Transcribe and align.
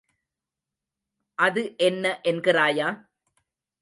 அது 1.39 1.61
என்ன 1.79 2.05
என்கிறாயா? 2.23 2.89